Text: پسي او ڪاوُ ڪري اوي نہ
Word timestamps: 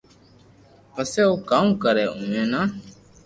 پسي 0.93 1.21
او 1.27 1.33
ڪاوُ 1.49 1.67
ڪري 1.83 2.05
اوي 2.11 2.39
نہ 2.51 2.61